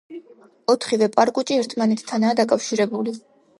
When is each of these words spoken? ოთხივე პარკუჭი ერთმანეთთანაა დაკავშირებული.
ოთხივე 0.73 1.09
პარკუჭი 1.17 1.59
ერთმანეთთანაა 1.65 2.41
დაკავშირებული. 2.43 3.17